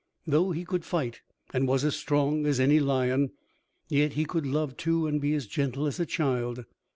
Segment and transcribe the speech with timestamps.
[0.25, 1.21] Though he could fight,
[1.53, 3.33] and was as strong as any lion,
[3.87, 6.65] yet he could love too and be as gentle as a child.